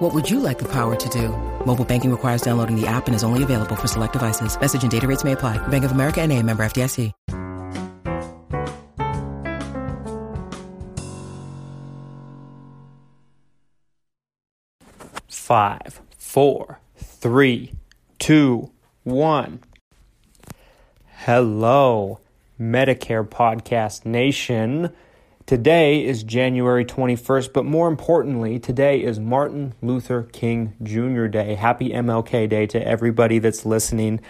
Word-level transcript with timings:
What 0.00 0.14
would 0.14 0.30
you 0.30 0.40
like 0.40 0.58
the 0.58 0.68
power 0.72 0.96
to 0.96 1.08
do? 1.10 1.28
Mobile 1.66 1.84
banking 1.84 2.10
requires 2.10 2.40
downloading 2.40 2.74
the 2.74 2.86
app 2.86 3.06
and 3.06 3.14
is 3.14 3.22
only 3.22 3.42
available 3.42 3.76
for 3.76 3.86
select 3.86 4.14
devices. 4.14 4.58
Message 4.58 4.82
and 4.82 4.90
data 4.90 5.06
rates 5.06 5.24
may 5.24 5.32
apply. 5.32 5.58
Bank 5.68 5.84
of 5.84 5.92
America 5.92 6.22
and 6.22 6.32
a 6.32 6.42
member 6.42 6.62
FDIC. 6.64 7.12
Five, 15.28 16.00
four, 16.16 16.80
three, 16.96 17.72
two, 18.18 18.70
one. 19.04 19.60
Hello, 21.08 22.20
Medicare 22.58 23.28
Podcast 23.28 24.06
Nation. 24.06 24.94
Today 25.50 26.04
is 26.04 26.22
January 26.22 26.84
21st, 26.84 27.52
but 27.52 27.64
more 27.64 27.88
importantly, 27.88 28.60
today 28.60 29.02
is 29.02 29.18
Martin 29.18 29.74
Luther 29.82 30.22
King 30.22 30.74
Jr. 30.80 31.26
Day. 31.26 31.56
Happy 31.56 31.90
MLK 31.90 32.48
Day 32.48 32.66
to 32.66 32.86
everybody 32.86 33.40
that's 33.40 33.66
listening, 33.66 34.20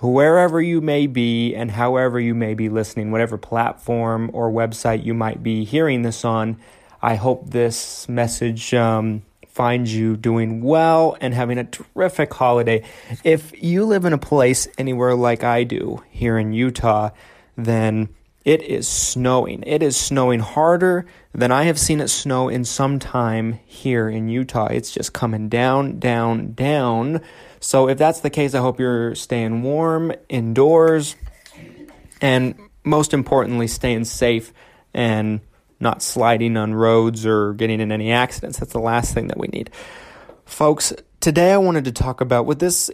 wherever 0.00 0.60
you 0.60 0.80
may 0.80 1.06
be 1.06 1.54
and 1.54 1.70
however 1.70 2.18
you 2.18 2.34
may 2.34 2.54
be 2.54 2.68
listening, 2.68 3.12
whatever 3.12 3.38
platform 3.38 4.28
or 4.32 4.50
website 4.50 5.04
you 5.04 5.14
might 5.14 5.40
be 5.40 5.62
hearing 5.62 6.02
this 6.02 6.24
on. 6.24 6.56
I 7.00 7.14
hope 7.14 7.50
this 7.50 8.08
message 8.08 8.74
um, 8.74 9.22
finds 9.46 9.94
you 9.94 10.16
doing 10.16 10.62
well 10.62 11.16
and 11.20 11.32
having 11.32 11.58
a 11.58 11.64
terrific 11.64 12.34
holiday. 12.34 12.82
If 13.22 13.52
you 13.62 13.84
live 13.84 14.04
in 14.04 14.12
a 14.12 14.18
place 14.18 14.66
anywhere 14.78 15.14
like 15.14 15.44
I 15.44 15.62
do 15.62 16.02
here 16.10 16.36
in 16.36 16.52
Utah, 16.52 17.10
then 17.56 18.08
it 18.46 18.62
is 18.62 18.86
snowing. 18.86 19.64
It 19.66 19.82
is 19.82 19.96
snowing 19.96 20.38
harder 20.38 21.04
than 21.34 21.50
I 21.50 21.64
have 21.64 21.80
seen 21.80 22.00
it 22.00 22.06
snow 22.06 22.48
in 22.48 22.64
some 22.64 23.00
time 23.00 23.58
here 23.66 24.08
in 24.08 24.28
Utah. 24.28 24.66
It's 24.66 24.92
just 24.92 25.12
coming 25.12 25.48
down, 25.48 25.98
down, 25.98 26.52
down. 26.52 27.22
So, 27.58 27.88
if 27.88 27.98
that's 27.98 28.20
the 28.20 28.30
case, 28.30 28.54
I 28.54 28.60
hope 28.60 28.78
you're 28.78 29.16
staying 29.16 29.64
warm 29.64 30.12
indoors 30.28 31.16
and 32.22 32.54
most 32.84 33.12
importantly, 33.12 33.66
staying 33.66 34.04
safe 34.04 34.52
and 34.94 35.40
not 35.80 36.00
sliding 36.00 36.56
on 36.56 36.72
roads 36.72 37.26
or 37.26 37.52
getting 37.52 37.80
in 37.80 37.90
any 37.90 38.12
accidents. 38.12 38.60
That's 38.60 38.72
the 38.72 38.78
last 38.78 39.12
thing 39.12 39.26
that 39.26 39.38
we 39.38 39.48
need. 39.48 39.70
Folks, 40.44 40.92
today 41.18 41.52
I 41.52 41.58
wanted 41.58 41.84
to 41.86 41.92
talk 41.92 42.20
about 42.20 42.46
with 42.46 42.60
this 42.60 42.92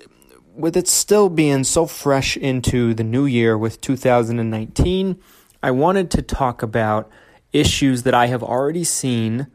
with 0.55 0.79
it 0.79 0.89
still 0.89 1.29
being 1.29 1.65
so 1.65 1.85
fresh 1.87 2.39
into 2.39 2.95
the 2.95 3.05
new 3.05 3.27
year 3.27 3.57
with 3.57 3.83
2019 3.83 5.19
I 5.63 5.71
wanted 5.71 6.11
to 6.13 6.23
talk 6.23 6.63
about 6.63 7.11
issues 7.53 8.03
that 8.03 8.15
I 8.15 8.27
have 8.27 8.43
already 8.43 8.85
seen 8.85 9.47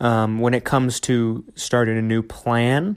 um, 0.00 0.40
when 0.40 0.54
it 0.54 0.64
comes 0.64 1.00
to 1.00 1.44
starting 1.54 1.96
a 1.96 2.02
new 2.02 2.22
plan. 2.22 2.96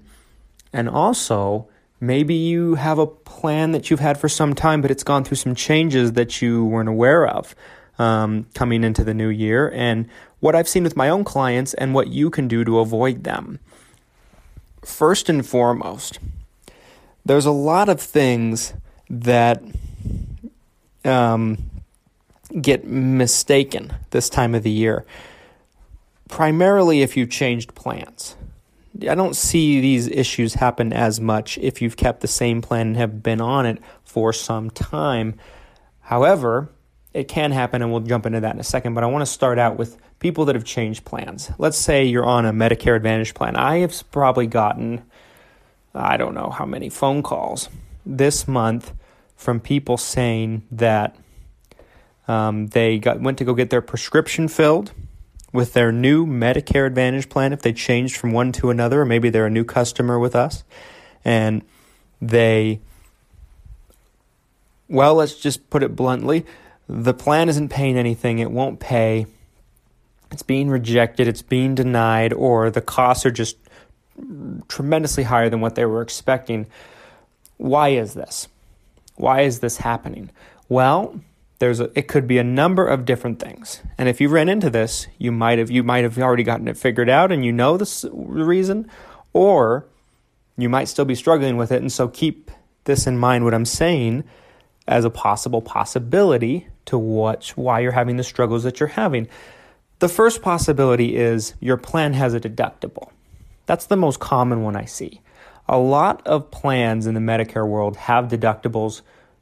And 0.74 0.90
also, 0.90 1.70
maybe 2.00 2.36
you 2.36 2.76
have 2.76 3.00
a 3.00 3.08
plan 3.08 3.72
that 3.72 3.90
you've 3.90 4.00
had 4.00 4.18
for 4.18 4.30
some 4.30 4.54
time, 4.54 4.82
but 4.82 4.92
it's 4.92 5.04
gone 5.04 5.24
through 5.24 5.38
some 5.38 5.56
changes 5.56 6.14
that 6.14 6.42
you 6.42 6.66
weren't 6.66 6.90
aware 6.90 7.28
of 7.28 7.56
um, 7.98 8.46
coming 8.54 8.84
into 8.84 9.04
the 9.04 9.14
new 9.14 9.30
year, 9.30 9.72
and 9.74 10.08
what 10.40 10.56
I've 10.56 10.68
seen 10.68 10.84
with 10.84 10.98
my 10.98 11.10
own 11.10 11.24
clients 11.24 11.74
and 11.76 11.94
what 11.94 12.10
you 12.10 12.30
can 12.30 12.48
do 12.48 12.66
to 12.66 12.80
avoid 12.80 13.24
them. 13.24 13.60
First 14.84 15.30
and 15.30 15.46
foremost, 15.46 16.20
there's 17.26 17.46
a 17.46 17.52
lot 17.52 17.90
of 17.90 18.02
things 18.02 18.74
that 19.10 19.64
um, 21.04 21.58
get 22.62 22.86
mistaken 22.86 23.94
this 24.12 24.30
time 24.30 24.56
of 24.56 24.64
the 24.64 24.72
year. 24.72 25.06
Primarily 26.30 27.02
if 27.02 27.16
you've 27.18 27.30
changed 27.30 27.76
plans. 27.76 28.36
I 29.02 29.16
don't 29.16 29.36
see 29.36 29.82
these 29.82 30.08
issues 30.08 30.54
happen 30.54 30.94
as 30.94 31.20
much 31.20 31.58
if 31.58 31.82
you've 31.82 31.98
kept 31.98 32.22
the 32.22 32.28
same 32.28 32.62
plan 32.62 32.88
and 32.88 32.98
have 32.98 33.22
been 33.22 33.42
on 33.42 33.66
it 33.66 33.80
for 34.04 34.32
some 34.32 34.70
time. 34.70 35.36
However, 36.00 36.70
it 37.14 37.28
can 37.28 37.52
happen, 37.52 37.82
and 37.82 37.92
we'll 37.92 38.02
jump 38.02 38.26
into 38.26 38.40
that 38.40 38.54
in 38.54 38.60
a 38.60 38.64
second. 38.64 38.94
But 38.94 39.04
I 39.04 39.08
want 39.08 39.22
to 39.22 39.32
start 39.32 39.60
out 39.60 39.78
with 39.78 39.98
people 40.20 40.46
that 40.46 40.56
have 40.56 40.64
changed 40.66 41.04
plans. 41.06 41.52
Let's 41.58 41.78
say 41.78 42.06
you're 42.06 42.26
on 42.26 42.46
a 42.46 42.54
Medicare 42.54 42.96
Advantage 42.96 43.34
plan. 43.34 43.56
I 43.56 43.80
have 43.80 44.04
probably 44.12 44.48
gotten, 44.48 45.04
I 45.94 46.18
don't 46.18 46.34
know 46.34 46.50
how 46.50 46.66
many 46.66 46.90
phone 46.90 47.22
calls 47.22 47.70
this 48.06 48.48
month 48.48 48.94
from 49.36 49.60
people 49.60 49.98
saying 49.98 50.64
that 50.72 51.16
um, 52.28 52.68
they 52.68 52.98
got 52.98 53.22
went 53.22 53.38
to 53.38 53.46
go 53.46 53.54
get 53.54 53.70
their 53.70 53.82
prescription 53.82 54.48
filled 54.48 54.92
with 55.52 55.74
their 55.74 55.92
new 55.92 56.26
Medicare 56.26 56.86
Advantage 56.86 57.30
plan 57.30 57.54
if 57.54 57.62
they 57.62 57.72
changed 57.72 58.18
from 58.18 58.32
one 58.32 58.52
to 58.52 58.70
another, 58.70 59.02
or 59.02 59.06
maybe 59.06 59.30
they're 59.30 59.46
a 59.46 59.50
new 59.50 59.64
customer 59.64 60.20
with 60.20 60.36
us, 60.36 60.64
and 61.24 61.64
they, 62.22 62.80
well, 64.90 65.16
let's 65.16 65.36
just 65.36 65.70
put 65.70 65.82
it 65.82 65.96
bluntly, 65.96 66.46
the 66.88 67.14
plan 67.14 67.50
isn't 67.50 67.70
paying 67.70 67.98
anything, 67.98 68.40
it 68.40 68.52
won't 68.52 68.80
pay, 68.80 69.26
it's 70.32 70.44
being 70.44 70.70
rejected, 70.70 71.28
it's 71.28 71.42
being 71.42 71.74
denied, 71.74 72.34
or 72.34 72.70
the 72.70 72.82
costs 72.82 73.26
are 73.26 73.32
just 73.32 73.58
tremendously 74.68 75.24
higher 75.24 75.50
than 75.50 75.62
what 75.62 75.76
they 75.76 75.86
were 75.86 76.02
expecting. 76.02 76.68
Why 77.58 77.90
is 77.90 78.14
this? 78.14 78.48
Why 79.16 79.42
is 79.42 79.60
this 79.60 79.78
happening? 79.78 80.30
Well, 80.68 81.22
there's 81.60 81.80
a, 81.80 81.90
it 81.98 82.08
could 82.08 82.28
be 82.28 82.38
a 82.38 82.44
number 82.44 82.86
of 82.86 83.06
different 83.06 83.40
things. 83.40 83.82
And 83.98 84.10
if 84.10 84.20
you 84.20 84.30
ran 84.30 84.50
into 84.50 84.70
this, 84.70 85.08
you 85.18 85.32
might 85.32 85.58
have 85.60 85.72
you 85.72 85.84
might 85.84 86.04
have 86.04 86.18
already 86.18 86.44
gotten 86.44 86.68
it 86.68 86.78
figured 86.78 87.10
out 87.10 87.32
and 87.32 87.46
you 87.46 87.52
know 87.52 87.78
the 87.78 88.10
reason 88.14 88.90
or 89.34 89.86
you 90.58 90.70
might 90.70 90.86
still 90.86 91.06
be 91.06 91.16
struggling 91.16 91.58
with 91.58 91.72
it 91.72 91.82
and 91.82 91.92
so 91.92 92.08
keep 92.08 92.52
this 92.86 93.08
in 93.08 93.18
mind 93.18 93.44
what 93.44 93.54
I'm 93.54 93.66
saying 93.66 94.24
as 94.88 95.06
a 95.06 95.10
possible 95.10 95.62
possibility 95.62 96.68
to 96.86 96.98
what 96.98 97.50
why 97.56 97.80
you're 97.80 97.92
having 97.92 98.18
the 98.18 98.24
struggles 98.24 98.64
that 98.64 98.80
you're 98.80 98.88
having. 98.88 99.28
The 100.00 100.10
first 100.10 100.42
possibility 100.42 101.16
is 101.16 101.54
your 101.60 101.78
plan 101.78 102.14
has 102.14 102.34
a 102.34 102.40
deductible. 102.40 103.10
That's 103.66 103.86
the 103.86 103.96
most 103.96 104.20
common 104.20 104.62
one 104.62 104.76
I 104.76 104.86
see. 104.86 105.22
A 105.68 105.80
lot 105.80 106.26
of 106.28 106.52
plans 106.52 107.08
in 107.08 107.16
the 107.16 107.20
Medicare 107.20 107.68
world 107.68 107.98
have 107.98 108.28
deductibles. 108.28 109.02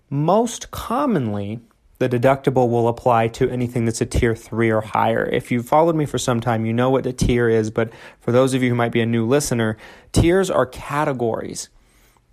Most 0.10 0.72
commonly, 0.72 1.60
the 2.00 2.10
deductible 2.10 2.70
will 2.70 2.88
apply 2.88 3.28
to 3.30 3.50
anything 3.50 3.86
that's 3.86 4.02
a 4.02 4.06
tier 4.06 4.36
three 4.36 4.72
or 4.72 4.82
higher. 4.82 5.26
If 5.26 5.52
you've 5.52 5.68
followed 5.68 5.96
me 5.96 6.06
for 6.06 6.18
some 6.18 6.42
time, 6.42 6.66
you 6.66 6.74
know 6.74 6.90
what 6.90 7.06
a 7.06 7.14
tier 7.14 7.50
is, 7.50 7.70
but 7.72 7.92
for 8.20 8.32
those 8.32 8.54
of 8.54 8.64
you 8.64 8.70
who 8.70 8.76
might 8.76 8.92
be 8.92 9.02
a 9.02 9.06
new 9.06 9.26
listener, 9.26 9.78
tiers 10.12 10.50
are 10.50 10.66
categories 10.66 11.70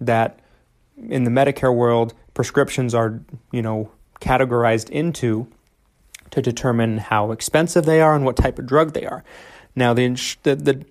that 0.01 0.41
in 1.09 1.25
the 1.25 1.31
Medicare 1.31 1.75
world, 1.75 2.15
prescriptions 2.35 2.95
are, 2.95 3.21
you 3.53 3.63
know, 3.63 3.91
categorized 4.21 4.91
into 4.91 5.47
to 6.31 6.43
determine 6.43 6.99
how 6.99 7.33
expensive 7.33 7.85
they 7.85 8.01
are 8.01 8.15
and 8.15 8.25
what 8.25 8.37
type 8.37 8.59
of 8.59 8.67
drug 8.67 8.93
they 8.93 9.05
are. 9.05 9.25
Now, 9.75 9.95
the, 9.95 10.09
the, 10.43 10.57
the, 10.57 10.85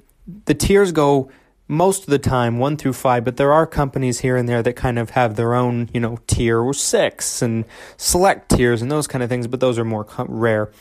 the 0.45 0.53
tiers 0.53 0.91
go 0.91 1.31
most 1.69 2.01
of 2.01 2.09
the 2.09 2.19
time 2.19 2.57
one 2.57 2.75
through 2.75 2.93
five, 2.93 3.23
but 3.23 3.37
there 3.37 3.53
are 3.53 3.67
companies 3.67 4.19
here 4.19 4.35
and 4.35 4.49
there 4.49 4.63
that 4.63 4.75
kind 4.75 4.97
of 4.97 5.11
have 5.11 5.35
their 5.35 5.53
own, 5.53 5.87
you 5.93 5.99
know, 5.99 6.17
tier 6.25 6.73
six 6.73 7.43
and 7.43 7.63
select 7.95 8.49
tiers 8.49 8.81
and 8.81 8.91
those 8.91 9.05
kind 9.05 9.23
of 9.23 9.29
things, 9.29 9.45
but 9.45 9.59
those 9.59 9.77
are 9.77 9.85
more 9.85 10.05
rare. 10.27 10.71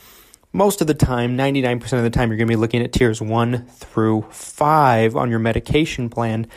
Most 0.51 0.81
of 0.81 0.87
the 0.87 0.95
time, 0.95 1.37
99% 1.37 1.93
of 1.93 2.01
the 2.01 2.09
time, 2.09 2.29
you're 2.29 2.37
going 2.37 2.47
to 2.47 2.51
be 2.51 2.55
looking 2.55 2.81
at 2.81 2.91
tiers 2.91 3.21
one 3.21 3.67
through 3.67 4.25
five 4.31 5.15
on 5.15 5.29
your 5.29 5.37
medication 5.37 6.09
plan. 6.09 6.47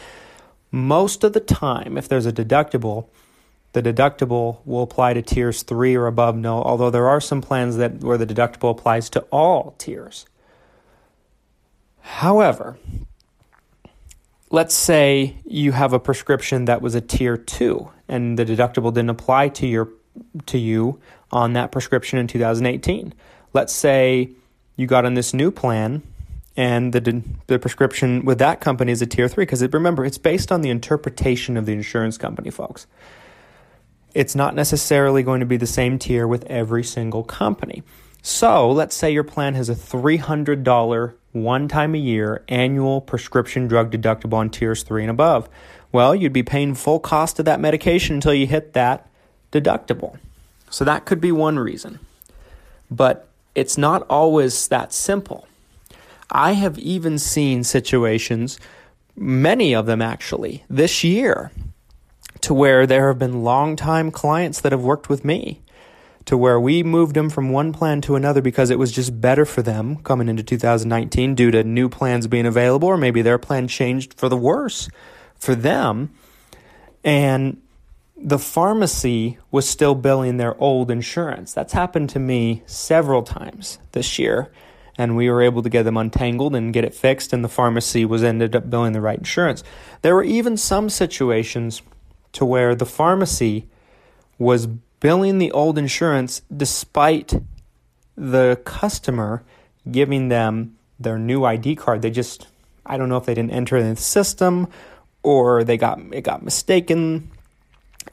Most 0.71 1.25
of 1.25 1.35
the 1.35 1.41
time, 1.41 1.99
if 1.99 2.09
there's 2.09 2.25
a 2.25 2.33
deductible, 2.33 3.09
the 3.75 3.83
deductible 3.83 4.65
will 4.65 4.83
apply 4.83 5.13
to 5.13 5.21
tiers 5.21 5.63
three 5.63 5.95
or 5.95 6.07
above. 6.07 6.37
No, 6.37 6.63
although 6.63 6.89
there 6.89 7.07
are 7.07 7.21
some 7.21 7.43
plans 7.43 7.77
that 7.77 8.01
where 8.01 8.17
the 8.17 8.27
deductible 8.27 8.71
applies 8.71 9.11
to 9.11 9.21
all 9.31 9.75
tiers. 9.77 10.25
However, 12.01 12.79
let's 14.53 14.75
say 14.75 15.37
you 15.45 15.73
have 15.73 15.93
a 15.93 15.99
prescription 15.99 16.67
that 16.67 16.81
was 16.81 16.95
a 16.95 17.01
tier 17.01 17.37
2 17.37 17.91
and 18.07 18.39
the 18.39 18.45
deductible 18.45 18.95
didn't 18.95 19.11
apply 19.11 19.49
to 19.49 19.67
your 19.67 19.89
to 20.47 20.59
you 20.59 21.01
on 21.33 21.55
that 21.55 21.73
prescription 21.73 22.19
in 22.19 22.29
2018 22.29 23.13
let's 23.53 23.73
say 23.73 24.31
you 24.77 24.87
got 24.87 25.05
on 25.05 25.15
this 25.15 25.35
new 25.35 25.51
plan 25.51 26.03
and 26.57 26.93
the 26.93 27.23
the 27.49 27.59
prescription 27.59 28.25
with 28.25 28.39
that 28.39 28.61
company 28.61 28.93
is 28.93 29.03
a 29.03 29.07
tier 29.07 29.27
3 29.27 29.43
because 29.43 29.63
it, 29.63 29.73
remember 29.73 30.05
it's 30.05 30.19
based 30.19 30.53
on 30.53 30.61
the 30.61 30.71
interpretation 30.71 31.57
of 31.57 31.67
the 31.67 31.73
insurance 31.73 32.17
company 32.17 32.51
folks 32.51 32.87
it's 34.15 34.35
not 34.35 34.55
necessarily 34.55 35.23
going 35.23 35.41
to 35.41 35.47
be 35.47 35.57
the 35.57 35.67
same 35.67 35.99
tier 35.99 36.27
with 36.27 36.45
every 36.45 36.85
single 36.85 37.25
company. 37.25 37.83
So 38.23 38.71
let's 38.71 38.95
say 38.95 39.11
your 39.11 39.25
plan 39.25 39.55
has 39.55 39.69
a 39.69 39.75
$300 39.75 41.15
one 41.33 41.67
time 41.69 41.95
a 41.95 41.99
year 41.99 42.43
annual 42.49 43.01
prescription 43.01 43.67
drug 43.67 43.91
deductible 43.91 44.35
on 44.35 44.51
tiers 44.51 44.83
three 44.83 45.03
and 45.03 45.11
above. 45.11 45.49
Well, 45.91 46.15
you'd 46.15 46.33
be 46.33 46.43
paying 46.43 46.75
full 46.75 47.01
cost 47.01 47.39
of 47.39 47.45
that 47.45 47.61
medication 47.61 48.17
until 48.17 48.35
you 48.35 48.47
hit 48.47 48.73
that 48.73 49.09
deductible. 49.51 50.19
So 50.71 50.85
that 50.85 51.05
could 51.05 51.21
be 51.21 51.33
one 51.33 51.59
reason. 51.59 51.99
But 52.91 53.29
it's 53.55 53.77
not 53.77 54.07
always 54.09 54.69
that 54.69 54.93
simple. 54.93 55.47
I 56.31 56.53
have 56.53 56.79
even 56.79 57.19
seen 57.19 57.63
situations, 57.63 58.59
many 59.15 59.75
of 59.75 59.85
them 59.85 60.01
actually, 60.01 60.65
this 60.71 61.05
year, 61.05 61.53
to 62.41 62.55
where 62.55 62.87
there 62.87 63.09
have 63.09 63.19
been 63.19 63.45
longtime 63.45 64.11
clients 64.11 64.61
that 64.63 64.73
have 64.73 64.83
worked 64.83 65.11
with 65.11 65.25
me 65.25 65.61
to 66.27 66.37
where 66.37 66.61
we 66.61 66.83
moved 66.83 67.15
them 67.15 67.31
from 67.31 67.51
one 67.51 67.73
plan 67.73 68.01
to 68.03 68.17
another 68.17 68.41
because 68.41 68.71
it 68.71 68.79
was 68.79 68.93
just 68.93 69.21
better 69.21 69.45
for 69.45 69.63
them 69.63 69.97
coming 69.97 70.29
into 70.29 70.43
2019 70.43 71.35
due 71.35 71.51
to 71.51 71.65
new 71.65 71.89
plans 71.89 72.27
being 72.27 72.47
available, 72.47 72.89
or 72.89 72.97
maybe 72.97 73.23
their 73.23 73.39
plan 73.39 73.69
changed 73.69 74.15
for 74.15 74.29
the 74.29 74.37
worse 74.37 74.89
for 75.35 75.55
them. 75.55 76.13
And 77.05 77.61
the 78.17 78.39
pharmacy 78.39 79.39
was 79.51 79.69
still 79.69 79.95
billing 79.95 80.37
their 80.37 80.57
old 80.61 80.91
insurance. 80.91 81.53
That's 81.53 81.73
happened 81.73 82.11
to 82.11 82.21
me 82.21 82.63
several 82.67 83.23
times 83.23 83.79
this 83.93 84.19
year. 84.19 84.53
And 84.97 85.17
we 85.17 85.31
were 85.31 85.43
able 85.43 85.63
to 85.63 85.71
get 85.71 85.85
them 85.85 85.97
untangled 85.97 86.55
and 86.55 86.73
get 86.73 86.85
it 86.85 86.95
fixed, 86.95 87.33
and 87.33 87.43
the 87.43 87.49
pharmacy 87.49 88.05
was 88.05 88.23
ended 88.23 88.55
up 88.55 88.69
billing 88.69 88.93
the 88.93 89.01
right 89.01 89.19
insurance. 89.19 89.65
There 90.03 90.15
were 90.15 90.23
even 90.23 90.57
some 90.59 90.91
situations 90.91 91.81
to 92.33 92.45
where 92.45 92.75
the 92.75 92.87
pharmacy 92.87 93.69
was 94.39 94.69
billing 95.03 95.39
the 95.39 95.51
old 95.51 95.77
insurance 95.79 96.43
despite 96.57 97.35
the 98.17 98.59
customer 98.65 99.43
giving 99.91 100.29
them 100.29 100.79
their 101.01 101.19
new 101.19 101.45
ID 101.45 101.75
card. 101.75 102.03
They 102.03 102.11
just, 102.13 102.47
I 102.87 102.97
don't 102.97 103.09
know 103.09 103.17
if 103.17 103.27
they 103.27 103.35
didn't 103.35 103.51
enter 103.51 103.77
in 103.77 103.91
the 103.91 104.01
system 104.01 104.69
or 105.25 105.65
they 105.65 105.77
got 105.77 105.99
it 106.13 106.23
got 106.23 106.45
mistaken. 106.45 107.31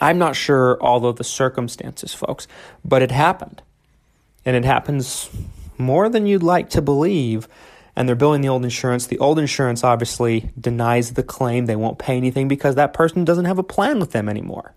I'm 0.01 0.17
not 0.17 0.35
sure 0.35 0.81
all 0.81 1.05
of 1.05 1.17
the 1.17 1.23
circumstances, 1.23 2.13
folks, 2.13 2.47
but 2.83 3.03
it 3.03 3.11
happened. 3.11 3.61
And 4.43 4.55
it 4.55 4.65
happens 4.65 5.29
more 5.77 6.09
than 6.09 6.25
you'd 6.25 6.43
like 6.43 6.71
to 6.71 6.81
believe. 6.81 7.47
And 7.95 8.07
they're 8.07 8.15
billing 8.15 8.41
the 8.41 8.49
old 8.49 8.63
insurance. 8.63 9.05
The 9.05 9.19
old 9.19 9.37
insurance 9.37 9.83
obviously 9.83 10.51
denies 10.59 11.13
the 11.13 11.23
claim. 11.23 11.67
They 11.67 11.75
won't 11.75 11.99
pay 11.99 12.17
anything 12.17 12.47
because 12.47 12.75
that 12.75 12.93
person 12.93 13.25
doesn't 13.25 13.45
have 13.45 13.59
a 13.59 13.63
plan 13.63 13.99
with 13.99 14.11
them 14.11 14.27
anymore. 14.27 14.73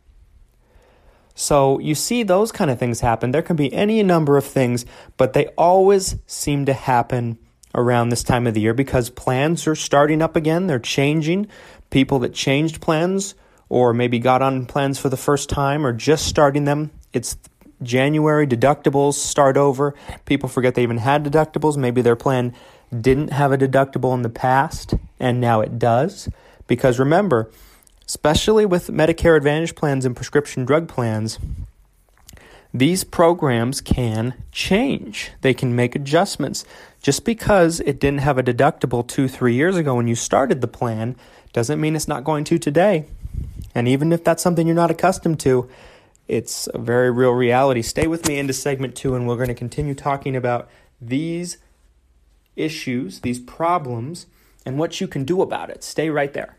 So 1.35 1.79
you 1.79 1.95
see 1.95 2.23
those 2.23 2.53
kind 2.53 2.71
of 2.71 2.79
things 2.79 3.01
happen. 3.01 3.31
There 3.31 3.43
can 3.43 3.57
be 3.57 3.73
any 3.73 4.03
number 4.03 4.37
of 4.37 4.45
things, 4.45 4.85
but 5.17 5.33
they 5.33 5.47
always 5.59 6.17
seem 6.27 6.67
to 6.67 6.73
happen 6.73 7.39
around 7.75 8.11
this 8.11 8.23
time 8.23 8.47
of 8.47 8.55
the 8.55 8.61
year 8.61 8.75
because 8.75 9.11
plans 9.11 9.67
are 9.67 9.75
starting 9.75 10.21
up 10.21 10.37
again. 10.37 10.67
They're 10.67 10.79
changing. 10.79 11.49
People 11.91 12.19
that 12.21 12.35
changed 12.35 12.81
plans 12.81 13.35
or 13.69 13.95
maybe 13.95 14.19
got 14.19 14.43
on 14.43 14.67
plans 14.67 14.99
for 14.99 15.09
the 15.09 15.17
first 15.17 15.49
time 15.49 15.87
or 15.87 15.93
just 15.93 16.27
starting 16.27 16.65
them, 16.65 16.91
it's 17.13 17.37
January, 17.83 18.47
deductibles 18.47 19.15
start 19.15 19.57
over. 19.57 19.95
People 20.25 20.49
forget 20.49 20.75
they 20.75 20.83
even 20.83 20.99
had 20.99 21.25
deductibles. 21.25 21.77
Maybe 21.77 22.03
their 22.03 22.17
plan 22.17 22.55
didn't 22.99 23.33
have 23.33 23.53
a 23.53 23.59
deductible 23.59 24.15
in 24.15 24.23
the 24.23 24.29
past 24.29 24.95
and 25.19 25.41
now 25.41 25.61
it 25.61 25.79
does. 25.79 26.29
Because 26.67 26.99
remember, 26.99 27.51
especially 28.13 28.67
with 28.67 28.89
Medicare 28.89 29.39
Advantage 29.39 29.75
plans 29.75 30.05
and 30.05 30.15
prescription 30.15 30.67
drug 30.67 30.87
plans, 30.87 31.39
these 32.75 33.05
programs 33.05 33.81
can 33.81 34.35
change. 34.53 35.31
They 35.41 35.55
can 35.55 35.75
make 35.75 35.97
adjustments. 35.97 36.67
Just 37.01 37.25
because 37.25 37.81
it 37.81 37.99
didn't 37.99 38.21
have 38.21 38.37
a 38.37 38.43
deductible 38.43 39.07
two, 39.07 39.29
three 39.29 39.55
years 39.55 39.79
ago 39.79 39.95
when 39.95 40.09
you 40.09 40.15
started 40.15 40.61
the 40.61 40.69
plan 40.69 41.17
doesn't 41.55 41.81
mean 41.81 41.97
it's 41.97 42.07
not 42.07 42.23
going 42.23 42.45
to 42.45 42.59
today. 42.59 43.07
And 43.75 43.89
even 43.89 44.13
if 44.13 44.23
that's 44.23 44.43
something 44.43 44.67
you're 44.67 44.77
not 44.77 44.91
accustomed 44.91 45.41
to, 45.41 45.71
it's 46.29 46.69
a 46.75 46.79
very 46.79 47.11
real 47.11 47.33
reality. 47.33 47.81
Stay 47.81 48.07
with 48.07 48.29
me 48.29 48.39
into 48.39 48.53
segment 48.53 48.95
two, 48.95 49.15
and 49.15 49.27
we're 49.27 49.37
going 49.37 49.49
to 49.49 49.55
continue 49.55 49.95
talking 49.95 50.37
about 50.37 50.69
these 51.01 51.57
issues, 52.57 53.21
these 53.21 53.39
problems, 53.39 54.27
and 54.67 54.79
what 54.79 55.01
you 55.01 55.09
can 55.09 55.25
do 55.25 55.41
about 55.41 55.71
it. 55.71 55.83
Stay 55.83 56.11
right 56.11 56.35
there. 56.35 56.59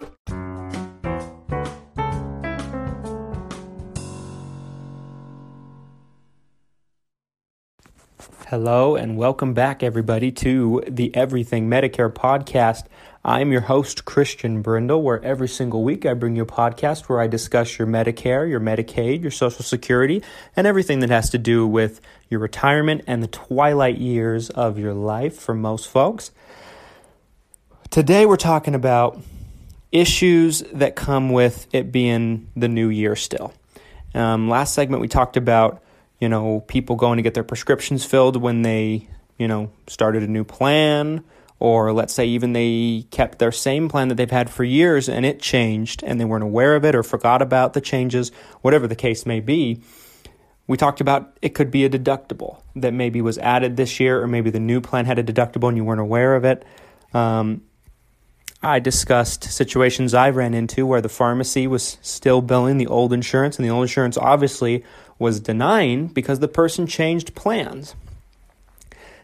Hello 8.51 8.97
and 8.97 9.15
welcome 9.15 9.53
back, 9.53 9.81
everybody, 9.81 10.29
to 10.29 10.83
the 10.85 11.15
Everything 11.15 11.69
Medicare 11.69 12.11
podcast. 12.11 12.83
I'm 13.23 13.53
your 13.53 13.61
host, 13.61 14.03
Christian 14.03 14.61
Brindle, 14.61 15.01
where 15.01 15.23
every 15.23 15.47
single 15.47 15.85
week 15.85 16.05
I 16.05 16.13
bring 16.15 16.35
you 16.35 16.43
a 16.43 16.45
podcast 16.45 17.07
where 17.07 17.21
I 17.21 17.27
discuss 17.27 17.79
your 17.79 17.87
Medicare, 17.87 18.49
your 18.49 18.59
Medicaid, 18.59 19.21
your 19.21 19.31
Social 19.31 19.63
Security, 19.63 20.21
and 20.53 20.67
everything 20.67 20.99
that 20.99 21.09
has 21.09 21.29
to 21.29 21.37
do 21.37 21.65
with 21.65 22.01
your 22.27 22.41
retirement 22.41 23.05
and 23.07 23.23
the 23.23 23.29
twilight 23.29 23.99
years 23.99 24.49
of 24.49 24.77
your 24.77 24.93
life 24.93 25.39
for 25.39 25.53
most 25.53 25.87
folks. 25.87 26.31
Today 27.89 28.25
we're 28.25 28.35
talking 28.35 28.75
about 28.75 29.17
issues 29.93 30.59
that 30.73 30.97
come 30.97 31.29
with 31.29 31.73
it 31.73 31.89
being 31.89 32.49
the 32.57 32.67
new 32.67 32.89
year 32.89 33.15
still. 33.15 33.53
Um, 34.13 34.49
last 34.49 34.73
segment 34.73 34.99
we 34.99 35.07
talked 35.07 35.37
about 35.37 35.81
you 36.21 36.29
know, 36.29 36.61
people 36.61 36.95
going 36.95 37.17
to 37.17 37.23
get 37.23 37.33
their 37.33 37.43
prescriptions 37.43 38.05
filled 38.05 38.37
when 38.37 38.61
they, 38.61 39.09
you 39.37 39.47
know, 39.47 39.71
started 39.87 40.21
a 40.21 40.27
new 40.27 40.43
plan, 40.43 41.23
or 41.59 41.91
let's 41.91 42.13
say 42.13 42.27
even 42.27 42.53
they 42.53 43.05
kept 43.09 43.39
their 43.39 43.51
same 43.51 43.89
plan 43.89 44.07
that 44.07 44.15
they've 44.15 44.31
had 44.31 44.49
for 44.49 44.63
years 44.63 45.09
and 45.09 45.25
it 45.25 45.41
changed 45.41 46.03
and 46.03 46.19
they 46.19 46.25
weren't 46.25 46.43
aware 46.43 46.75
of 46.75 46.85
it 46.85 46.95
or 46.95 47.01
forgot 47.01 47.41
about 47.41 47.73
the 47.73 47.81
changes, 47.81 48.31
whatever 48.61 48.87
the 48.87 48.95
case 48.95 49.25
may 49.25 49.39
be. 49.39 49.81
We 50.67 50.77
talked 50.77 51.01
about 51.01 51.35
it 51.41 51.49
could 51.49 51.71
be 51.71 51.85
a 51.85 51.89
deductible 51.89 52.61
that 52.75 52.93
maybe 52.93 53.21
was 53.21 53.39
added 53.39 53.75
this 53.75 53.99
year, 53.99 54.21
or 54.21 54.27
maybe 54.27 54.51
the 54.51 54.59
new 54.59 54.79
plan 54.79 55.05
had 55.05 55.17
a 55.17 55.23
deductible 55.23 55.67
and 55.69 55.75
you 55.75 55.83
weren't 55.83 55.99
aware 55.99 56.35
of 56.35 56.45
it. 56.45 56.63
Um, 57.15 57.63
I 58.63 58.79
discussed 58.79 59.45
situations 59.45 60.13
I 60.13 60.29
ran 60.29 60.53
into 60.53 60.85
where 60.85 61.01
the 61.01 61.09
pharmacy 61.09 61.65
was 61.65 61.97
still 62.01 62.41
billing 62.41 62.77
the 62.77 62.87
old 62.87 63.11
insurance, 63.11 63.57
and 63.57 63.65
the 63.65 63.71
old 63.71 63.83
insurance 63.83 64.17
obviously 64.17 64.83
was 65.17 65.39
denying 65.39 66.07
because 66.07 66.39
the 66.39 66.47
person 66.47 66.85
changed 66.85 67.33
plans. 67.33 67.95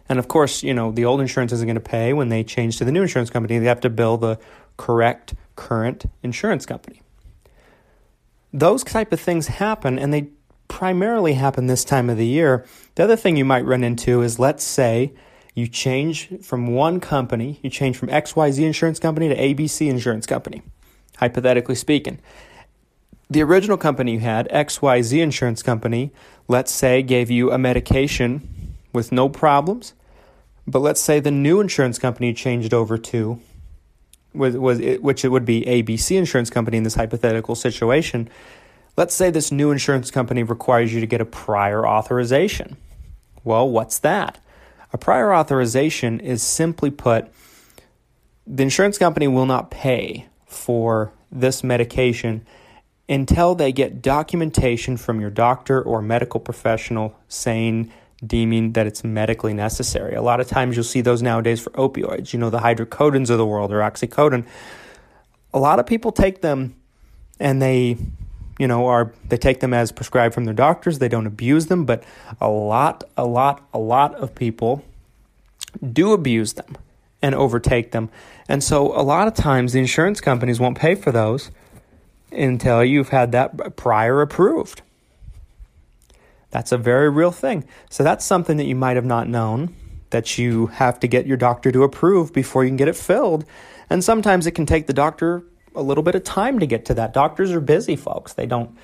And 0.10 0.18
of 0.18 0.28
course, 0.28 0.64
you 0.64 0.74
know, 0.74 0.92
the 0.92 1.06
old 1.06 1.22
insurance 1.22 1.52
isn't 1.52 1.68
going 1.68 1.76
to 1.76 1.82
pay 1.82 2.14
when 2.14 2.30
they 2.30 2.44
change 2.44 2.78
to 2.78 2.86
the 2.86 2.92
new 2.92 3.04
insurance 3.04 3.30
company. 3.30 3.60
They 3.60 3.66
have 3.66 3.82
to 3.82 3.90
bill 3.90 4.18
the 4.18 4.40
correct 4.78 5.36
current 5.56 6.06
insurance 6.24 6.66
company. 6.66 7.02
Those 8.54 8.84
type 8.84 9.12
of 9.12 9.20
things 9.20 9.48
happen 9.48 10.00
and 10.00 10.14
they 10.14 10.30
primarily 10.68 11.34
happen 11.34 11.68
this 11.68 11.84
time 11.84 12.10
of 12.10 12.18
the 12.18 12.26
year. 12.26 12.66
The 12.96 13.04
other 13.04 13.16
thing 13.16 13.38
you 13.38 13.46
might 13.46 13.66
run 13.66 13.84
into 13.84 14.22
is 14.22 14.40
let's 14.40 14.64
say 14.64 15.14
you 15.58 15.68
change 15.68 16.30
from 16.42 16.68
one 16.68 17.00
company, 17.00 17.60
you 17.62 17.70
change 17.70 17.98
from 17.98 18.10
XYZ 18.10 18.60
insurance 18.60 19.00
company 19.00 19.28
to 19.30 19.36
ABC 19.36 19.90
insurance 19.90 20.26
company, 20.26 20.62
hypothetically 21.18 21.76
speaking 21.76 22.20
the 23.30 23.42
original 23.44 23.78
company 23.78 24.14
you 24.14 24.20
had, 24.20 24.48
XYZ 24.50 25.22
Insurance 25.22 25.62
Company, 25.62 26.12
let's 26.48 26.72
say 26.72 27.02
gave 27.02 27.30
you 27.30 27.52
a 27.52 27.58
medication 27.58 28.76
with 28.94 29.12
no 29.12 29.28
problems, 29.28 29.94
but 30.66 30.80
let's 30.80 31.02
say 31.02 31.20
the 31.20 31.32
new 31.32 31.60
insurance 31.60 32.00
company 32.00 32.34
changed 32.34 32.74
over 32.74 32.98
to 32.98 33.40
was, 34.34 34.56
was 34.56 34.80
it, 34.80 35.02
which 35.02 35.26
it 35.26 35.30
would 35.30 35.46
be 35.46 35.62
ABC 35.62 36.16
Insurance 36.18 36.50
Company 36.50 36.78
in 36.78 36.84
this 36.84 36.96
hypothetical 36.96 37.56
situation. 37.56 38.30
Let's 38.96 39.14
say 39.14 39.30
this 39.30 39.52
new 39.52 39.72
insurance 39.72 40.10
company 40.10 40.44
requires 40.44 40.94
you 40.94 41.00
to 41.02 41.08
get 41.08 41.22
a 41.22 41.26
prior 41.26 41.88
authorization. 41.88 42.78
Well, 43.44 43.70
what's 43.70 44.00
that? 44.00 44.40
A 44.94 44.98
prior 44.98 45.34
authorization 45.34 46.20
is 46.20 46.42
simply 46.42 46.90
put 46.90 47.32
the 48.48 48.64
insurance 48.64 48.98
company 48.98 49.28
will 49.28 49.46
not 49.46 49.70
pay 49.70 50.28
for 50.46 51.12
this 51.30 51.64
medication 51.64 52.46
until 53.10 53.56
they 53.56 53.72
get 53.72 54.02
documentation 54.02 54.98
from 54.98 55.20
your 55.20 55.30
doctor 55.30 55.82
or 55.82 56.02
medical 56.02 56.40
professional 56.40 57.16
saying, 57.28 57.92
deeming 58.26 58.74
that 58.74 58.88
it's 58.88 59.04
medically 59.04 59.54
necessary. 59.54 60.16
A 60.16 60.22
lot 60.22 60.40
of 60.40 60.48
times 60.48 60.76
you'll 60.76 60.84
see 60.84 61.02
those 61.02 61.22
nowadays 61.22 61.60
for 61.60 61.70
opioids, 61.72 62.34
you 62.34 62.40
know, 62.40 62.50
the 62.50 62.60
hydrocodones 62.60 63.30
of 63.30 63.38
the 63.38 63.46
world 63.46 63.72
or 63.72 63.80
oxycodone. 63.80 64.46
A 65.54 65.60
lot 65.60 65.80
of 65.80 65.86
people 65.86 66.12
take 66.12 66.42
them 66.42 66.76
and 67.40 67.62
they 67.62 67.98
you 68.60 68.68
know, 68.68 68.88
are 68.88 69.14
they 69.28 69.38
take 69.38 69.60
them 69.60 69.74
as 69.74 69.92
prescribed 69.92 70.34
from 70.34 70.46
their 70.46 70.54
doctors. 70.54 71.00
They 71.00 71.10
don't 71.10 71.28
abuse 71.28 71.68
them, 71.68 71.86
but 71.86 72.04
a 72.42 72.50
lot, 72.50 73.04
a 73.16 73.26
lot, 73.26 73.68
a 73.74 73.80
lot 73.80 74.16
of 74.16 74.34
people 74.34 74.84
do 75.94 76.14
abuse 76.14 76.54
them 76.54 76.78
and 77.22 77.36
overtake 77.36 77.92
them. 77.92 78.10
And 78.48 78.64
so 78.64 78.98
a 78.98 79.04
lot 79.04 79.28
of 79.28 79.34
times 79.34 79.74
the 79.74 79.80
insurance 79.80 80.22
companies 80.22 80.60
won't 80.60 80.78
pay 80.78 80.96
for 80.96 81.12
those 81.12 81.52
until 82.32 82.84
you've 82.84 83.10
had 83.10 83.32
that 83.32 83.76
prior 83.76 84.22
approved. 84.22 84.82
That's 86.50 86.72
a 86.72 86.78
very 86.78 87.10
real 87.10 87.32
thing. 87.32 87.66
So 87.90 88.04
that's 88.04 88.26
something 88.26 88.58
that 88.58 88.66
you 88.66 88.76
might 88.76 88.96
have 88.96 89.06
not 89.06 89.28
known 89.28 89.76
that 90.10 90.38
you 90.38 90.68
have 90.68 91.00
to 91.02 91.08
get 91.08 91.28
your 91.28 91.38
doctor 91.38 91.72
to 91.72 91.84
approve 91.84 92.34
before 92.34 92.64
you 92.64 92.70
can 92.70 92.78
get 92.78 92.88
it 92.88 92.96
filled. 92.96 93.46
And 93.90 94.04
sometimes 94.04 94.48
it 94.48 94.52
can 94.52 94.66
take 94.66 94.88
the 94.88 94.94
doctor 94.94 95.44
a 95.78 95.82
little 95.82 96.04
bit 96.04 96.16
of 96.16 96.24
time 96.24 96.60
to 96.60 96.66
get 96.66 96.86
to 96.86 96.94
that. 96.96 97.14
Doctors 97.14 97.52
are 97.52 97.62
busy, 97.62 97.96
folks. 97.96 98.34
They 98.34 98.46
don't 98.46 98.76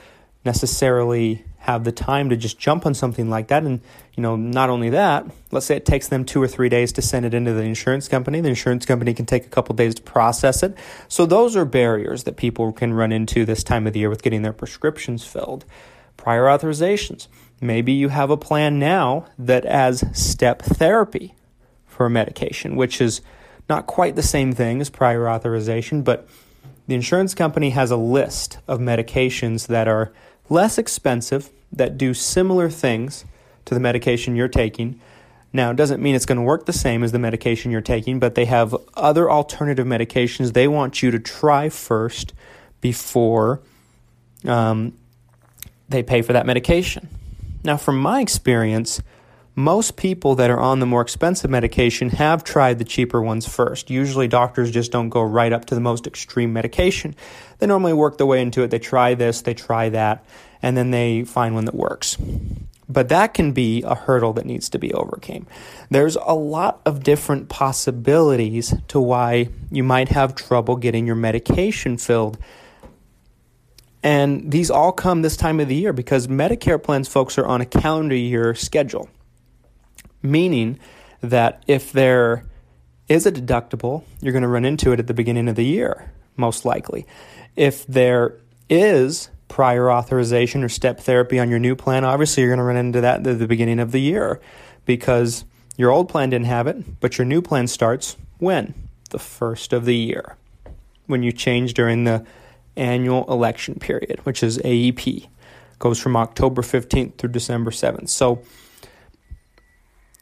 necessarily 0.45 1.43
have 1.57 1.85
the 1.85 1.91
time 1.91 2.29
to 2.29 2.35
just 2.35 2.59
jump 2.59 2.85
on 2.85 2.93
something 2.93 3.29
like 3.29 3.47
that. 3.47 3.63
And, 3.63 3.79
you 4.15 4.21
know, 4.21 4.35
not 4.35 4.69
only 4.69 4.89
that, 4.89 5.25
let's 5.51 5.65
say 5.65 5.77
it 5.77 5.85
takes 5.85 6.09
them 6.09 6.25
two 6.25 6.43
or 6.43 6.47
three 6.47 6.67
days 6.67 6.91
to 6.93 7.01
send 7.01 7.25
it 7.25 7.33
into 7.33 7.53
the 7.53 7.63
insurance 7.63 8.09
company. 8.09 8.41
The 8.41 8.49
insurance 8.49 8.85
company 8.85 9.13
can 9.13 9.25
take 9.25 9.45
a 9.45 9.49
couple 9.49 9.73
days 9.73 9.95
to 9.95 10.01
process 10.01 10.61
it. 10.61 10.77
So 11.07 11.25
those 11.25 11.55
are 11.55 11.63
barriers 11.63 12.25
that 12.25 12.35
people 12.35 12.73
can 12.73 12.93
run 12.93 13.13
into 13.13 13.45
this 13.45 13.63
time 13.63 13.87
of 13.87 13.93
the 13.93 13.99
year 13.99 14.09
with 14.09 14.21
getting 14.21 14.41
their 14.41 14.53
prescriptions 14.53 15.25
filled. 15.25 15.63
Prior 16.17 16.43
authorizations. 16.43 17.27
Maybe 17.61 17.93
you 17.93 18.09
have 18.09 18.29
a 18.29 18.37
plan 18.37 18.77
now 18.77 19.25
that 19.39 19.63
as 19.63 20.03
step 20.11 20.61
therapy 20.61 21.33
for 21.87 22.05
a 22.05 22.09
medication, 22.09 22.75
which 22.75 22.99
is 22.99 23.21
not 23.69 23.87
quite 23.87 24.17
the 24.17 24.23
same 24.23 24.51
thing 24.51 24.81
as 24.81 24.89
prior 24.89 25.29
authorization, 25.29 26.01
but 26.01 26.27
the 26.87 26.95
insurance 26.95 27.33
company 27.33 27.69
has 27.71 27.91
a 27.91 27.97
list 27.97 28.57
of 28.67 28.79
medications 28.79 29.67
that 29.67 29.87
are 29.87 30.11
less 30.49 30.77
expensive, 30.77 31.49
that 31.71 31.97
do 31.97 32.13
similar 32.13 32.69
things 32.69 33.25
to 33.65 33.73
the 33.73 33.79
medication 33.79 34.35
you're 34.35 34.47
taking. 34.47 34.99
Now, 35.53 35.71
it 35.71 35.77
doesn't 35.77 36.01
mean 36.01 36.15
it's 36.15 36.25
going 36.25 36.37
to 36.37 36.43
work 36.43 36.65
the 36.65 36.73
same 36.73 37.03
as 37.03 37.11
the 37.11 37.19
medication 37.19 37.71
you're 37.71 37.81
taking, 37.81 38.19
but 38.19 38.35
they 38.35 38.45
have 38.45 38.75
other 38.95 39.29
alternative 39.29 39.85
medications 39.85 40.53
they 40.53 40.67
want 40.67 41.01
you 41.01 41.11
to 41.11 41.19
try 41.19 41.69
first 41.69 42.33
before 42.81 43.61
um, 44.45 44.97
they 45.87 46.03
pay 46.03 46.21
for 46.21 46.33
that 46.33 46.45
medication. 46.45 47.07
Now, 47.63 47.77
from 47.77 47.97
my 47.97 48.19
experience, 48.19 49.01
most 49.55 49.97
people 49.97 50.35
that 50.35 50.49
are 50.49 50.59
on 50.59 50.79
the 50.79 50.85
more 50.85 51.01
expensive 51.01 51.49
medication 51.49 52.09
have 52.09 52.43
tried 52.43 52.79
the 52.79 52.83
cheaper 52.83 53.21
ones 53.21 53.47
first. 53.47 53.91
Usually, 53.91 54.27
doctors 54.27 54.71
just 54.71 54.91
don't 54.91 55.09
go 55.09 55.21
right 55.21 55.53
up 55.53 55.65
to 55.65 55.75
the 55.75 55.81
most 55.81 56.07
extreme 56.07 56.53
medication. 56.53 57.15
They 57.59 57.67
normally 57.67 57.93
work 57.93 58.17
their 58.17 58.25
way 58.25 58.41
into 58.41 58.63
it. 58.63 58.71
They 58.71 58.79
try 58.79 59.13
this, 59.13 59.41
they 59.41 59.53
try 59.53 59.89
that, 59.89 60.25
and 60.61 60.75
then 60.75 60.89
they 60.91 61.23
find 61.23 61.53
one 61.53 61.65
that 61.65 61.75
works. 61.75 62.17
But 62.89 63.09
that 63.09 63.33
can 63.33 63.53
be 63.53 63.83
a 63.83 63.95
hurdle 63.95 64.33
that 64.33 64.45
needs 64.45 64.69
to 64.69 64.79
be 64.79 64.93
overcome. 64.93 65.47
There's 65.89 66.15
a 66.15 66.33
lot 66.33 66.81
of 66.85 67.03
different 67.03 67.47
possibilities 67.47 68.73
to 68.89 68.99
why 68.99 69.49
you 69.71 69.83
might 69.83 70.09
have 70.09 70.35
trouble 70.35 70.75
getting 70.77 71.05
your 71.05 71.15
medication 71.15 71.97
filled. 71.97 72.39
And 74.01 74.51
these 74.51 74.69
all 74.69 74.91
come 74.91 75.21
this 75.21 75.37
time 75.37 75.59
of 75.59 75.69
the 75.69 75.75
year 75.75 75.93
because 75.93 76.27
Medicare 76.27 76.81
plans, 76.81 77.07
folks, 77.07 77.37
are 77.37 77.45
on 77.45 77.61
a 77.61 77.65
calendar 77.65 78.15
year 78.15 78.53
schedule 78.53 79.09
meaning 80.23 80.79
that 81.21 81.63
if 81.67 81.91
there 81.91 82.45
is 83.07 83.25
a 83.25 83.31
deductible, 83.31 84.03
you're 84.21 84.31
going 84.31 84.41
to 84.41 84.47
run 84.47 84.65
into 84.65 84.91
it 84.91 84.99
at 84.99 85.07
the 85.07 85.13
beginning 85.13 85.47
of 85.47 85.55
the 85.55 85.65
year, 85.65 86.11
most 86.37 86.65
likely. 86.65 87.05
If 87.55 87.85
there 87.85 88.39
is 88.69 89.29
prior 89.47 89.91
authorization 89.91 90.63
or 90.63 90.69
step 90.69 90.99
therapy 90.99 91.37
on 91.37 91.49
your 91.49 91.59
new 91.59 91.75
plan, 91.75 92.03
obviously 92.03 92.41
you're 92.41 92.49
going 92.49 92.57
to 92.57 92.63
run 92.63 92.77
into 92.77 93.01
that 93.01 93.27
at 93.27 93.37
the 93.37 93.47
beginning 93.47 93.79
of 93.79 93.91
the 93.91 93.99
year 93.99 94.41
because 94.85 95.45
your 95.77 95.91
old 95.91 96.09
plan 96.09 96.31
didn't 96.31 96.47
have 96.47 96.65
it, 96.65 96.99
but 96.99 97.17
your 97.17 97.25
new 97.25 97.41
plan 97.41 97.67
starts 97.67 98.17
when? 98.39 98.73
The 99.11 99.19
first 99.19 99.73
of 99.73 99.85
the 99.85 99.95
year. 99.95 100.37
When 101.05 101.21
you 101.21 101.31
change 101.31 101.73
during 101.73 102.05
the 102.05 102.25
annual 102.75 103.25
election 103.31 103.75
period, 103.75 104.19
which 104.25 104.41
is 104.41 104.57
AEP. 104.59 105.27
Goes 105.79 105.99
from 105.99 106.15
October 106.15 106.61
15th 106.61 107.17
through 107.17 107.31
December 107.31 107.71
7th. 107.71 108.09
So 108.09 108.41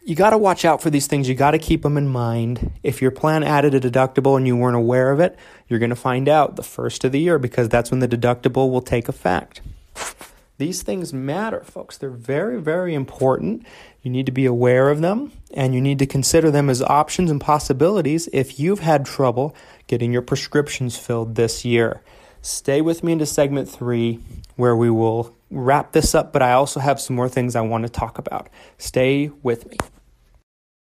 you 0.03 0.15
got 0.15 0.31
to 0.31 0.37
watch 0.37 0.65
out 0.65 0.81
for 0.81 0.89
these 0.89 1.07
things. 1.07 1.29
You 1.29 1.35
got 1.35 1.51
to 1.51 1.59
keep 1.59 1.83
them 1.83 1.97
in 1.97 2.07
mind. 2.07 2.71
If 2.83 3.01
your 3.01 3.11
plan 3.11 3.43
added 3.43 3.75
a 3.75 3.79
deductible 3.79 4.35
and 4.35 4.47
you 4.47 4.57
weren't 4.57 4.75
aware 4.75 5.11
of 5.11 5.19
it, 5.19 5.37
you're 5.67 5.79
going 5.79 5.91
to 5.91 5.95
find 5.95 6.27
out 6.27 6.55
the 6.55 6.63
first 6.63 7.03
of 7.03 7.11
the 7.11 7.19
year 7.19 7.37
because 7.37 7.69
that's 7.69 7.91
when 7.91 7.99
the 7.99 8.07
deductible 8.07 8.71
will 8.71 8.81
take 8.81 9.07
effect. 9.07 9.61
These 10.57 10.83
things 10.83 11.13
matter, 11.13 11.61
folks. 11.63 11.97
They're 11.97 12.09
very, 12.09 12.61
very 12.61 12.93
important. 12.93 13.65
You 14.01 14.11
need 14.11 14.25
to 14.27 14.31
be 14.31 14.45
aware 14.45 14.89
of 14.89 15.01
them 15.01 15.31
and 15.53 15.73
you 15.73 15.81
need 15.81 15.99
to 15.99 16.05
consider 16.05 16.51
them 16.51 16.69
as 16.69 16.81
options 16.81 17.31
and 17.31 17.41
possibilities 17.41 18.27
if 18.33 18.59
you've 18.59 18.79
had 18.79 19.05
trouble 19.05 19.55
getting 19.87 20.11
your 20.11 20.21
prescriptions 20.21 20.97
filled 20.97 21.35
this 21.35 21.63
year. 21.65 22.01
Stay 22.41 22.81
with 22.81 23.03
me 23.03 23.11
into 23.11 23.25
segment 23.25 23.69
three 23.69 24.19
where 24.55 24.75
we 24.75 24.89
will 24.89 25.35
wrap 25.51 25.91
this 25.91 26.15
up, 26.15 26.33
but 26.33 26.41
I 26.41 26.53
also 26.53 26.79
have 26.79 26.99
some 26.99 27.15
more 27.15 27.29
things 27.29 27.55
I 27.55 27.61
want 27.61 27.83
to 27.83 27.89
talk 27.89 28.17
about. 28.17 28.49
Stay 28.77 29.31
with 29.43 29.69
me. 29.69 29.77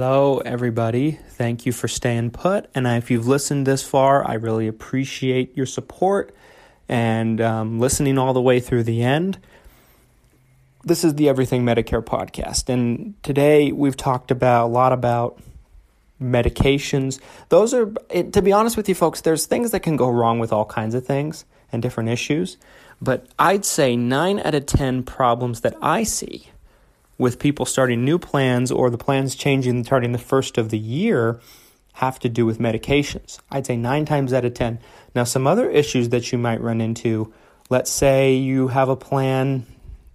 Hello, 0.00 0.38
everybody. 0.38 1.18
Thank 1.30 1.66
you 1.66 1.72
for 1.72 1.88
staying 1.88 2.30
put. 2.30 2.70
And 2.72 2.86
if 2.86 3.10
you've 3.10 3.26
listened 3.26 3.66
this 3.66 3.82
far, 3.82 4.24
I 4.24 4.34
really 4.34 4.68
appreciate 4.68 5.56
your 5.56 5.66
support 5.66 6.32
and 6.88 7.40
um, 7.40 7.80
listening 7.80 8.16
all 8.16 8.32
the 8.32 8.40
way 8.40 8.60
through 8.60 8.84
the 8.84 9.02
end. 9.02 9.40
This 10.84 11.02
is 11.02 11.16
the 11.16 11.28
Everything 11.28 11.64
Medicare 11.64 12.00
podcast. 12.00 12.68
And 12.68 13.20
today 13.24 13.72
we've 13.72 13.96
talked 13.96 14.30
about 14.30 14.66
a 14.66 14.70
lot 14.70 14.92
about 14.92 15.40
medications. 16.22 17.18
Those 17.48 17.74
are, 17.74 17.86
to 17.86 18.40
be 18.40 18.52
honest 18.52 18.76
with 18.76 18.88
you, 18.88 18.94
folks, 18.94 19.22
there's 19.22 19.46
things 19.46 19.72
that 19.72 19.80
can 19.80 19.96
go 19.96 20.08
wrong 20.08 20.38
with 20.38 20.52
all 20.52 20.64
kinds 20.64 20.94
of 20.94 21.04
things 21.04 21.44
and 21.72 21.82
different 21.82 22.08
issues. 22.08 22.56
But 23.02 23.26
I'd 23.36 23.64
say 23.64 23.96
nine 23.96 24.38
out 24.38 24.54
of 24.54 24.64
10 24.64 25.02
problems 25.02 25.62
that 25.62 25.74
I 25.82 26.04
see 26.04 26.50
with 27.18 27.38
people 27.38 27.66
starting 27.66 28.04
new 28.04 28.18
plans 28.18 28.70
or 28.70 28.88
the 28.88 28.98
plans 28.98 29.34
changing 29.34 29.84
starting 29.84 30.12
the 30.12 30.18
first 30.18 30.56
of 30.56 30.70
the 30.70 30.78
year 30.78 31.40
have 31.94 32.18
to 32.20 32.28
do 32.28 32.46
with 32.46 32.58
medications. 32.58 33.40
I'd 33.50 33.66
say 33.66 33.76
nine 33.76 34.04
times 34.04 34.32
out 34.32 34.44
of 34.44 34.54
10. 34.54 34.78
Now, 35.16 35.24
some 35.24 35.48
other 35.48 35.68
issues 35.68 36.10
that 36.10 36.30
you 36.30 36.38
might 36.38 36.60
run 36.60 36.80
into 36.80 37.32
let's 37.70 37.90
say 37.90 38.34
you 38.34 38.68
have 38.68 38.88
a 38.88 38.96
plan 38.96 39.66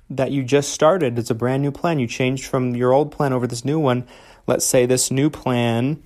that 0.09 0.31
you 0.31 0.43
just 0.43 0.71
started, 0.71 1.17
it's 1.17 1.29
a 1.29 1.35
brand 1.35 1.61
new 1.61 1.71
plan. 1.71 1.99
You 1.99 2.07
changed 2.07 2.45
from 2.45 2.75
your 2.75 2.93
old 2.93 3.11
plan 3.11 3.33
over 3.33 3.47
this 3.47 3.65
new 3.65 3.79
one. 3.79 4.05
Let's 4.47 4.65
say 4.65 4.85
this 4.85 5.11
new 5.11 5.29
plan 5.29 6.03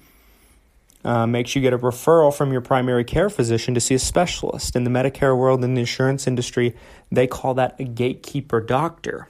uh, 1.03 1.25
makes 1.27 1.55
you 1.55 1.61
get 1.61 1.73
a 1.73 1.77
referral 1.77 2.33
from 2.33 2.51
your 2.51 2.61
primary 2.61 3.03
care 3.03 3.29
physician 3.29 3.73
to 3.73 3.79
see 3.79 3.95
a 3.95 3.99
specialist. 3.99 4.75
In 4.75 4.83
the 4.83 4.89
Medicare 4.89 5.37
world, 5.37 5.63
in 5.63 5.73
the 5.73 5.81
insurance 5.81 6.27
industry, 6.27 6.75
they 7.11 7.27
call 7.27 7.53
that 7.55 7.79
a 7.79 7.83
gatekeeper 7.83 8.61
doctor. 8.61 9.27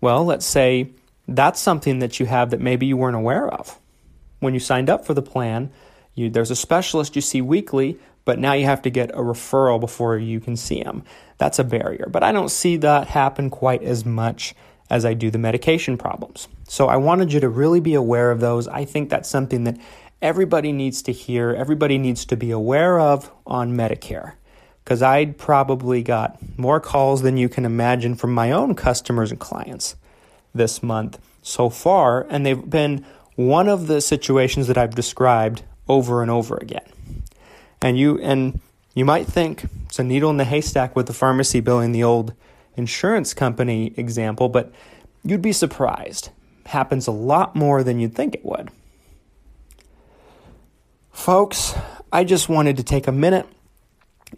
Well, 0.00 0.24
let's 0.24 0.46
say 0.46 0.90
that's 1.28 1.60
something 1.60 1.98
that 2.00 2.18
you 2.18 2.26
have 2.26 2.50
that 2.50 2.60
maybe 2.60 2.86
you 2.86 2.96
weren't 2.96 3.16
aware 3.16 3.48
of. 3.48 3.78
When 4.40 4.54
you 4.54 4.60
signed 4.60 4.88
up 4.88 5.04
for 5.04 5.14
the 5.14 5.22
plan, 5.22 5.70
you, 6.14 6.30
there's 6.30 6.50
a 6.50 6.56
specialist 6.56 7.14
you 7.14 7.22
see 7.22 7.42
weekly, 7.42 7.98
but 8.24 8.38
now 8.38 8.52
you 8.52 8.64
have 8.64 8.82
to 8.82 8.90
get 8.90 9.10
a 9.10 9.18
referral 9.18 9.80
before 9.80 10.16
you 10.16 10.40
can 10.40 10.56
see 10.56 10.82
them. 10.82 11.04
That's 11.38 11.58
a 11.58 11.64
barrier. 11.64 12.08
But 12.10 12.22
I 12.22 12.32
don't 12.32 12.50
see 12.50 12.76
that 12.78 13.08
happen 13.08 13.50
quite 13.50 13.82
as 13.82 14.04
much 14.04 14.54
as 14.88 15.04
I 15.04 15.14
do 15.14 15.30
the 15.30 15.38
medication 15.38 15.96
problems. 15.96 16.48
So 16.68 16.88
I 16.88 16.96
wanted 16.96 17.32
you 17.32 17.40
to 17.40 17.48
really 17.48 17.80
be 17.80 17.94
aware 17.94 18.30
of 18.30 18.40
those. 18.40 18.66
I 18.66 18.84
think 18.84 19.08
that's 19.08 19.28
something 19.28 19.64
that 19.64 19.78
everybody 20.20 20.72
needs 20.72 21.02
to 21.02 21.12
hear, 21.12 21.50
everybody 21.50 21.96
needs 21.96 22.24
to 22.26 22.36
be 22.36 22.50
aware 22.50 22.98
of 22.98 23.30
on 23.46 23.76
Medicare. 23.76 24.34
Because 24.90 25.02
I'd 25.02 25.38
probably 25.38 26.02
got 26.02 26.36
more 26.58 26.80
calls 26.80 27.22
than 27.22 27.36
you 27.36 27.48
can 27.48 27.64
imagine 27.64 28.16
from 28.16 28.34
my 28.34 28.50
own 28.50 28.74
customers 28.74 29.30
and 29.30 29.38
clients 29.38 29.94
this 30.52 30.82
month 30.82 31.20
so 31.42 31.70
far, 31.70 32.26
and 32.28 32.44
they've 32.44 32.68
been 32.68 33.06
one 33.36 33.68
of 33.68 33.86
the 33.86 34.00
situations 34.00 34.66
that 34.66 34.76
I've 34.76 34.96
described 34.96 35.62
over 35.86 36.22
and 36.22 36.30
over 36.30 36.56
again. 36.56 36.90
And 37.80 38.00
you 38.00 38.18
and 38.18 38.58
you 38.92 39.04
might 39.04 39.28
think 39.28 39.66
it's 39.84 40.00
a 40.00 40.02
needle 40.02 40.28
in 40.28 40.38
the 40.38 40.44
haystack 40.44 40.96
with 40.96 41.06
the 41.06 41.12
pharmacy 41.12 41.60
bill 41.60 41.78
in 41.78 41.92
the 41.92 42.02
old 42.02 42.34
insurance 42.74 43.32
company 43.32 43.94
example, 43.96 44.48
but 44.48 44.72
you'd 45.22 45.40
be 45.40 45.52
surprised. 45.52 46.30
Happens 46.66 47.06
a 47.06 47.12
lot 47.12 47.54
more 47.54 47.84
than 47.84 48.00
you'd 48.00 48.16
think 48.16 48.34
it 48.34 48.44
would. 48.44 48.70
Folks, 51.12 51.76
I 52.12 52.24
just 52.24 52.48
wanted 52.48 52.76
to 52.78 52.82
take 52.82 53.06
a 53.06 53.12
minute 53.12 53.46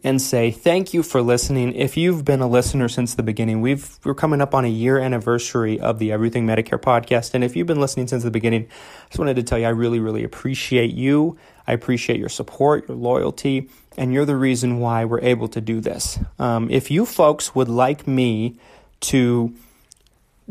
and 0.05 0.21
say 0.21 0.51
thank 0.51 0.95
you 0.95 1.03
for 1.03 1.23
listening. 1.23 1.75
If 1.75 1.97
you've 1.97 2.25
been 2.25 2.41
a 2.41 2.49
listener 2.49 2.89
since 2.89 3.15
the 3.15 3.23
beginning, 3.23 3.61
we've 3.61 3.99
we're 4.05 4.15
coming 4.15 4.41
up 4.41 4.55
on 4.55 4.65
a 4.65 4.69
year 4.69 4.99
anniversary 4.99 5.79
of 5.79 5.99
the 5.99 6.13
Everything 6.13 6.47
Medicare 6.47 6.81
podcast, 6.81 7.35
and 7.35 7.45
if 7.45 7.57
you've 7.57 7.67
been 7.67 7.81
listening 7.81 8.07
since 8.07 8.23
the 8.23 8.31
beginning, 8.31 8.67
I 8.67 9.07
just 9.09 9.19
wanted 9.19 9.37
to 9.37 9.43
tell 9.43 9.59
you 9.59 9.67
I 9.67 9.71
really 9.71 10.01
really 10.01 10.25
appreciate 10.25 10.93
you. 10.93 11.39
I 11.67 11.73
appreciate 11.73 12.19
your 12.19 12.29
support, 12.29 12.89
your 12.89 12.97
loyalty, 12.97 13.69
and 13.97 14.13
you're 14.13 14.25
the 14.25 14.37
reason 14.37 14.81
why 14.81 15.05
we're 15.05 15.21
able 15.21 15.49
to 15.49 15.61
do 15.61 15.81
this. 15.81 16.19
Um, 16.39 16.71
if 16.71 16.91
you 16.91 17.07
folks 17.07 17.55
would 17.55 17.69
like 17.69 18.07
me 18.07 18.59
to 19.01 19.55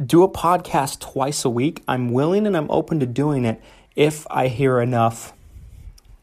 do 0.04 0.24
a 0.24 0.30
podcast 0.30 1.00
twice 1.00 1.44
a 1.44 1.50
week, 1.50 1.84
I'm 1.88 2.12
willing 2.12 2.48
and 2.48 2.56
I'm 2.56 2.72
open 2.72 3.00
to 3.02 3.06
doing 3.06 3.46
it 3.46 3.62
if 3.96 4.26
I 4.30 4.48
hear 4.48 4.80
enough 4.80 5.34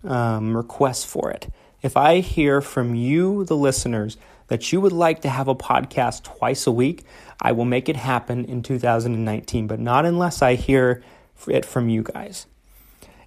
um, 0.04 0.56
requests 0.56 1.04
for 1.04 1.30
it. 1.30 1.48
If 1.82 1.96
I 1.96 2.20
hear 2.20 2.60
from 2.60 2.94
you, 2.94 3.44
the 3.44 3.56
listeners, 3.56 4.16
that 4.48 4.72
you 4.72 4.80
would 4.80 4.92
like 4.92 5.20
to 5.22 5.28
have 5.28 5.48
a 5.48 5.54
podcast 5.54 6.24
twice 6.24 6.66
a 6.66 6.72
week, 6.72 7.04
I 7.40 7.52
will 7.52 7.64
make 7.64 7.88
it 7.88 7.96
happen 7.96 8.44
in 8.44 8.62
2019, 8.62 9.66
but 9.66 9.78
not 9.78 10.04
unless 10.04 10.42
I 10.42 10.54
hear 10.54 11.02
it 11.46 11.64
from 11.64 11.88
you 11.88 12.02
guys. 12.02 12.46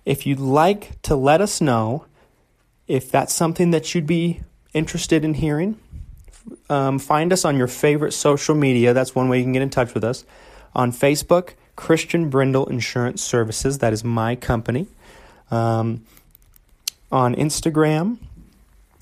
If 0.03 0.25
you'd 0.25 0.39
like 0.39 1.01
to 1.03 1.15
let 1.15 1.41
us 1.41 1.62
know 1.62 2.05
if 2.88 3.10
that's 3.10 3.34
something 3.34 3.72
that 3.72 3.93
you'd 3.93 4.08
be 4.08 4.41
interested 4.74 5.24
in 5.24 5.36
hearing, 5.36 5.79
um, 6.70 7.00
find 7.00 7.31
us 7.31 7.46
on 7.46 7.55
your 7.55 7.67
favorite 7.67 8.12
social 8.12 8.55
media. 8.55 8.93
That's 8.93 9.15
one 9.15 9.29
way 9.29 9.38
you 9.38 9.43
can 9.43 9.53
get 9.53 9.62
in 9.62 9.70
touch 9.70 9.93
with 9.93 10.03
us. 10.03 10.25
On 10.74 10.91
Facebook, 10.91 11.53
Christian 11.75 12.29
Brindle 12.29 12.65
Insurance 12.67 13.22
Services. 13.24 13.77
That 13.79 13.93
is 13.93 14.03
my 14.03 14.36
company. 14.36 14.88
Um, 15.50 16.05
on 17.12 17.36
Instagram, 17.36 18.17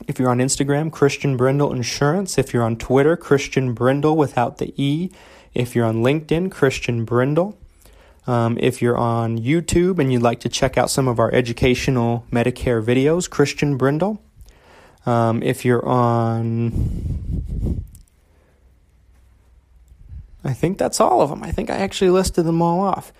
if 0.10 0.18
you're 0.18 0.32
on 0.32 0.40
Instagram, 0.40 0.92
Christian 0.92 1.38
Brindle 1.38 1.72
Insurance. 1.72 2.40
If 2.40 2.52
you're 2.52 2.64
on 2.64 2.78
Twitter, 2.78 3.16
Christian 3.16 3.76
Brindle 3.76 4.18
without 4.18 4.58
the 4.58 4.74
E. 4.76 5.12
If 5.54 5.76
you're 5.76 5.86
on 5.86 5.98
LinkedIn, 5.98 6.50
Christian 6.50 7.06
Brindle. 7.06 7.56
Um, 8.26 8.58
if 8.60 8.82
you're 8.82 8.98
on 8.98 9.38
YouTube 9.38 10.00
and 10.00 10.12
you'd 10.12 10.24
like 10.24 10.40
to 10.40 10.50
check 10.50 10.80
out 10.80 10.90
some 10.90 11.08
of 11.08 11.20
our 11.20 11.32
educational 11.32 12.26
Medicare 12.32 12.84
videos, 12.84 13.30
Christian 13.30 13.78
Brindle. 13.78 14.20
Um, 15.06 15.44
if 15.44 15.64
you're 15.64 15.86
on, 15.88 17.84
I 20.44 20.54
think 20.54 20.80
that's 20.80 21.00
all 21.00 21.22
of 21.22 21.30
them. 21.30 21.44
I 21.44 21.52
think 21.52 21.70
I 21.70 21.76
actually 21.76 22.10
listed 22.10 22.46
them 22.46 22.64
all 22.64 22.80
off. 22.80 23.14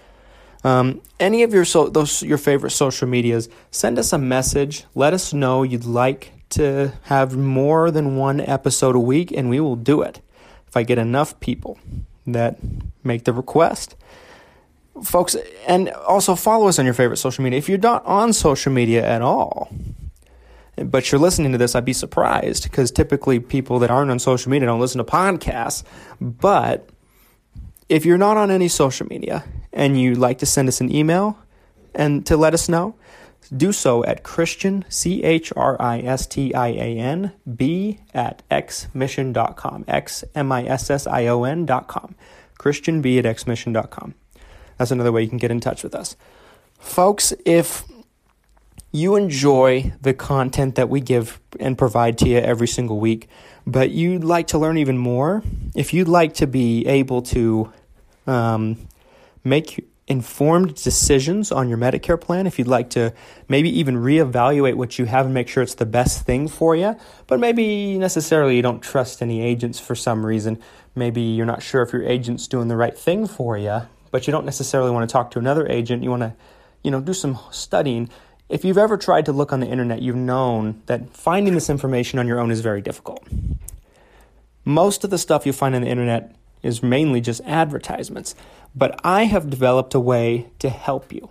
Um, 0.64 1.02
any 1.20 1.44
of 1.44 1.54
your 1.54 1.66
so 1.66 1.88
those 1.88 2.24
your 2.24 2.40
favorite 2.40 2.72
social 2.72 3.08
medias, 3.08 3.48
send 3.70 4.00
us 4.00 4.12
a 4.12 4.18
message. 4.18 4.86
Let 4.96 5.14
us 5.14 5.34
know 5.34 5.62
you'd 5.62 5.86
like 5.86 6.34
to 6.50 6.94
have 7.04 7.38
more 7.38 7.92
than 7.92 8.16
one 8.16 8.40
episode 8.40 8.96
a 8.96 9.00
week, 9.00 9.32
and 9.32 9.50
we 9.50 9.60
will 9.60 9.76
do 9.76 10.02
it 10.02 10.22
if 10.68 10.76
I 10.76 10.84
get 10.84 10.98
enough 10.98 11.40
people 11.40 11.80
that 12.28 12.58
make 13.04 13.24
the 13.24 13.34
request. 13.34 13.96
Folks, 15.04 15.36
and 15.68 15.90
also 15.90 16.36
follow 16.36 16.68
us 16.68 16.78
on 16.78 16.86
your 16.86 16.94
favorite 16.94 17.18
social 17.18 17.44
media. 17.44 17.58
If 17.58 17.70
you're 17.70 17.78
not 17.78 18.06
on 18.06 18.34
social 18.34 18.72
media 18.72 19.06
at 19.06 19.22
all, 19.22 19.72
but 20.76 21.12
you're 21.12 21.20
listening 21.20 21.52
to 21.52 21.58
this, 21.58 21.76
I'd 21.76 21.86
be 21.86 21.94
surprised 21.94 22.64
because 22.64 22.92
typically 22.92 23.40
people 23.40 23.80
that 23.80 23.90
aren't 23.90 24.12
on 24.12 24.20
social 24.20 24.52
media 24.52 24.68
don't 24.68 24.80
listen 24.80 24.98
to 25.00 25.04
podcasts. 25.04 25.84
But 26.20 26.90
if 27.88 28.06
you're 28.06 28.18
not 28.18 28.38
on 28.38 28.52
any 28.52 28.68
social 28.68 29.08
media 29.08 29.44
and 29.74 30.00
you'd 30.00 30.18
like 30.18 30.40
to 30.40 30.46
send 30.46 30.68
us 30.68 30.82
an 30.82 30.94
email 30.94 31.38
and 31.96 32.26
to 32.28 32.38
let 32.38 32.54
us 32.54 32.70
know, 32.70 32.96
do 33.56 33.72
so 33.72 34.04
at 34.06 34.24
Christian, 34.24 34.86
C 34.90 35.24
H 35.24 35.52
R 35.56 35.76
I 35.80 36.00
S 36.00 36.28
T 36.28 36.54
I 36.54 36.68
A 36.70 36.98
N, 36.98 37.32
B 37.56 38.00
at 38.14 38.48
xmission.com, 38.50 39.86
X 39.88 40.24
M 40.36 40.52
I 40.52 40.66
S 40.66 40.90
S 40.90 41.08
I 41.08 41.28
O 41.28 41.44
N.com. 41.44 42.16
Christian 42.58 43.02
B 43.02 43.18
at 43.18 43.26
xmission.com. 43.26 44.14
That's 44.78 44.92
another 44.92 45.12
way 45.12 45.24
you 45.24 45.30
can 45.30 45.38
get 45.38 45.52
in 45.52 45.60
touch 45.60 45.84
with 45.84 45.96
us. 45.96 46.16
Folks, 46.78 47.34
if 47.46 47.84
you 48.92 49.16
enjoy 49.16 49.94
the 50.02 50.14
content 50.14 50.76
that 50.76 50.90
we 50.90 51.00
give 51.02 51.40
and 51.60 51.78
provide 51.78 52.18
to 52.20 52.30
you 52.30 52.38
every 52.38 52.68
single 52.68 53.00
week, 53.00 53.28
but 53.66 53.92
you'd 53.92 54.24
like 54.24 54.48
to 54.48 54.58
learn 54.58 54.78
even 54.78 54.98
more, 54.98 55.44
if 55.76 55.94
you'd 55.94 56.08
like 56.08 56.34
to 56.36 56.48
be 56.48 56.86
able 56.88 57.22
to 57.22 57.72
um, 58.26 58.78
make 59.44 59.89
informed 60.10 60.74
decisions 60.74 61.52
on 61.52 61.70
your 61.70 61.78
Medicare 61.78 62.20
plan, 62.20 62.48
if 62.48 62.58
you'd 62.58 62.68
like 62.68 62.90
to 62.90 63.14
maybe 63.48 63.70
even 63.80 63.96
reevaluate 63.96 64.74
what 64.74 64.98
you 64.98 65.06
have 65.06 65.26
and 65.26 65.34
make 65.34 65.48
sure 65.48 65.62
it's 65.62 65.76
the 65.76 65.86
best 65.86 66.26
thing 66.26 66.48
for 66.48 66.76
you, 66.76 66.96
but 67.28 67.40
maybe 67.40 67.98
necessarily 67.98 68.56
you 68.56 68.64
don't 68.64 68.82
trust 68.82 69.22
any 69.22 69.42
agents 69.42 69.80
for 69.80 69.94
some 69.94 70.26
reason. 70.26 70.60
Maybe 70.96 71.22
you're 71.22 71.46
not 71.46 71.62
sure 71.62 71.84
if 71.84 71.94
your 71.94 72.04
agent's 72.04 72.48
doing 72.48 72.68
the 72.68 72.76
right 72.76 72.98
thing 72.98 73.28
for 73.28 73.56
you, 73.56 73.82
but 74.10 74.26
you 74.26 74.32
don't 74.32 74.46
necessarily 74.46 74.90
want 74.90 75.08
to 75.08 75.14
talk 75.14 75.30
to 75.32 75.40
another 75.40 75.68
agent. 75.68 76.04
You 76.04 76.10
want 76.10 76.24
to, 76.24 76.34
you 76.84 76.90
know, 76.90 77.00
do 77.00 77.14
some 77.14 77.38
studying. 77.52 78.10
If 78.50 78.66
you've 78.66 78.80
ever 78.80 78.98
tried 78.98 79.26
to 79.28 79.32
look 79.32 79.54
on 79.54 79.60
the 79.60 79.68
internet, 79.68 80.02
you've 80.02 80.16
known 80.16 80.82
that 80.88 81.16
finding 81.16 81.54
this 81.54 81.70
information 81.70 82.18
on 82.18 82.28
your 82.28 82.40
own 82.40 82.50
is 82.50 82.62
very 82.62 82.82
difficult. 82.82 83.24
Most 84.66 85.04
of 85.04 85.12
the 85.12 85.20
stuff 85.20 85.46
you 85.46 85.54
find 85.54 85.76
on 85.76 85.84
the 85.84 85.88
internet 85.88 86.36
is 86.62 86.84
mainly 86.84 87.22
just 87.22 87.42
advertisements. 87.46 88.36
But 88.76 89.00
I 89.04 89.24
have 89.24 89.50
developed 89.50 89.94
a 89.94 90.00
way 90.00 90.48
to 90.60 90.70
help 90.70 91.12
you. 91.12 91.30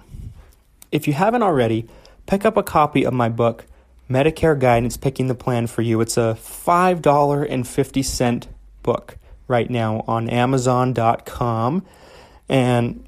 If 0.90 1.06
you 1.06 1.12
haven't 1.12 1.42
already, 1.42 1.86
pick 2.26 2.44
up 2.44 2.56
a 2.56 2.62
copy 2.62 3.04
of 3.04 3.12
my 3.12 3.28
book, 3.28 3.66
Medicare 4.10 4.58
Guidance 4.58 4.96
Picking 4.96 5.28
the 5.28 5.34
Plan 5.34 5.66
for 5.66 5.82
You. 5.82 6.00
It's 6.00 6.16
a 6.16 6.36
$5.50 6.40 8.46
book 8.82 9.18
right 9.46 9.68
now 9.68 10.02
on 10.06 10.30
Amazon.com. 10.30 11.84
And 12.48 13.06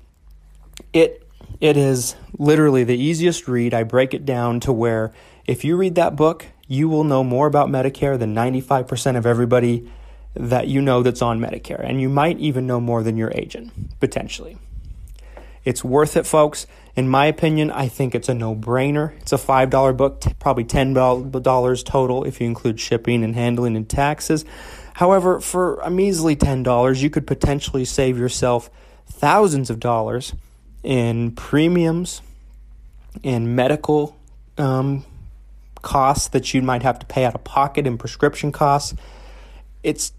it 0.92 1.26
it 1.60 1.76
is 1.76 2.16
literally 2.38 2.84
the 2.84 2.96
easiest 2.96 3.46
read. 3.46 3.74
I 3.74 3.82
break 3.82 4.14
it 4.14 4.24
down 4.24 4.60
to 4.60 4.72
where 4.72 5.12
if 5.46 5.64
you 5.64 5.76
read 5.76 5.94
that 5.96 6.16
book, 6.16 6.46
you 6.66 6.88
will 6.88 7.04
know 7.04 7.22
more 7.22 7.46
about 7.46 7.68
Medicare 7.68 8.18
than 8.18 8.34
95% 8.34 9.16
of 9.16 9.26
everybody 9.26 9.90
that 10.34 10.68
you 10.68 10.80
know 10.80 11.02
that's 11.02 11.22
on 11.22 11.40
Medicare, 11.40 11.84
and 11.84 12.00
you 12.00 12.08
might 12.08 12.38
even 12.38 12.66
know 12.66 12.80
more 12.80 13.02
than 13.02 13.16
your 13.16 13.32
agent, 13.34 13.98
potentially. 14.00 14.56
It's 15.64 15.84
worth 15.84 16.16
it, 16.16 16.26
folks. 16.26 16.66
In 16.96 17.08
my 17.08 17.26
opinion, 17.26 17.70
I 17.70 17.88
think 17.88 18.14
it's 18.14 18.28
a 18.28 18.34
no 18.34 18.54
brainer. 18.54 19.16
It's 19.20 19.32
a 19.32 19.36
$5 19.36 19.96
book, 19.96 20.20
t- 20.20 20.32
probably 20.38 20.64
$10 20.64 21.84
total 21.84 22.24
if 22.24 22.40
you 22.40 22.46
include 22.46 22.80
shipping 22.80 23.22
and 23.22 23.34
handling 23.34 23.76
and 23.76 23.88
taxes. 23.88 24.44
However, 24.94 25.40
for 25.40 25.76
a 25.80 25.90
measly 25.90 26.34
$10, 26.34 27.00
you 27.00 27.10
could 27.10 27.26
potentially 27.26 27.84
save 27.84 28.18
yourself 28.18 28.70
thousands 29.06 29.70
of 29.70 29.80
dollars 29.80 30.34
in 30.82 31.32
premiums, 31.32 32.22
in 33.22 33.54
medical 33.54 34.16
um, 34.56 35.04
costs 35.82 36.28
that 36.28 36.54
you 36.54 36.62
might 36.62 36.82
have 36.82 36.98
to 36.98 37.06
pay 37.06 37.24
out 37.24 37.34
of 37.34 37.44
pocket, 37.44 37.86
in 37.86 37.98
prescription 37.98 38.50
costs. 38.50 38.94
It's 39.82 40.12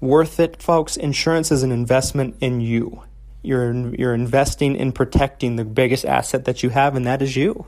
worth 0.00 0.40
it, 0.40 0.62
folks. 0.62 0.96
Insurance 0.96 1.50
is 1.50 1.62
an 1.62 1.72
investment 1.72 2.36
in 2.40 2.60
you. 2.60 3.02
You're 3.42 3.94
you're 3.94 4.14
investing 4.14 4.76
in 4.76 4.92
protecting 4.92 5.56
the 5.56 5.64
biggest 5.64 6.04
asset 6.04 6.46
that 6.46 6.62
you 6.62 6.70
have, 6.70 6.96
and 6.96 7.06
that 7.06 7.20
is 7.22 7.36
you. 7.36 7.66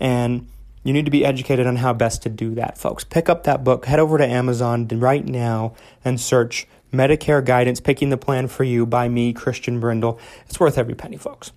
And 0.00 0.48
you 0.84 0.92
need 0.92 1.04
to 1.04 1.10
be 1.10 1.24
educated 1.24 1.66
on 1.66 1.76
how 1.76 1.92
best 1.92 2.22
to 2.22 2.28
do 2.28 2.54
that, 2.54 2.78
folks. 2.78 3.04
Pick 3.04 3.28
up 3.28 3.44
that 3.44 3.62
book, 3.62 3.86
head 3.86 4.00
over 4.00 4.18
to 4.18 4.26
Amazon 4.26 4.88
right 4.88 5.24
now, 5.24 5.74
and 6.04 6.20
search 6.20 6.66
Medicare 6.92 7.44
Guidance 7.44 7.80
Picking 7.80 8.10
the 8.10 8.16
Plan 8.16 8.48
for 8.48 8.64
You 8.64 8.84
by 8.84 9.08
me, 9.08 9.32
Christian 9.32 9.78
Brindle. 9.78 10.18
It's 10.46 10.58
worth 10.58 10.78
every 10.78 10.94
penny, 10.94 11.16
folks, 11.16 11.52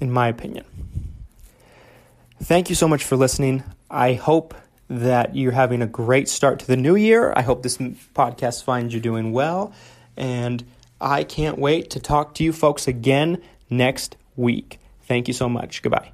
in 0.00 0.10
my 0.10 0.28
opinion. 0.28 0.64
Thank 2.42 2.68
you 2.68 2.74
so 2.74 2.86
much 2.86 3.02
for 3.02 3.16
listening. 3.16 3.64
I 3.90 4.14
hope 4.14 4.54
that 4.88 5.34
you're 5.34 5.52
having 5.52 5.82
a 5.82 5.86
great 5.86 6.28
start 6.28 6.60
to 6.60 6.66
the 6.66 6.76
new 6.76 6.96
year. 6.96 7.32
I 7.36 7.42
hope 7.42 7.62
this 7.62 7.76
podcast 7.78 8.64
finds 8.64 8.94
you 8.94 9.00
doing 9.00 9.32
well. 9.32 9.72
And 10.16 10.64
I 11.00 11.24
can't 11.24 11.58
wait 11.58 11.90
to 11.90 12.00
talk 12.00 12.34
to 12.36 12.44
you 12.44 12.52
folks 12.52 12.88
again 12.88 13.42
next 13.68 14.16
week. 14.36 14.78
Thank 15.02 15.28
you 15.28 15.34
so 15.34 15.48
much. 15.48 15.82
Goodbye. 15.82 16.10